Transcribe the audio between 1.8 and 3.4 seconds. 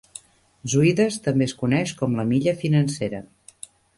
com la "Milla financera".